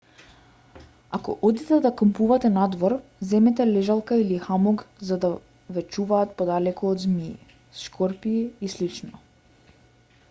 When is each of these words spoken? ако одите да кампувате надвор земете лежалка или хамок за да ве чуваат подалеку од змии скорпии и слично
ако 1.17 1.33
одите 1.49 1.77
да 1.85 1.91
кампувате 1.99 2.51
надвор 2.53 2.95
земете 3.33 3.67
лежалка 3.73 4.17
или 4.23 4.39
хамок 4.47 4.83
за 5.11 5.19
да 5.27 5.31
ве 5.77 5.87
чуваат 5.97 6.35
подалеку 6.41 6.91
од 6.95 7.07
змии 7.07 7.31
скорпии 7.85 8.41
и 8.67 8.75
слично 8.77 9.25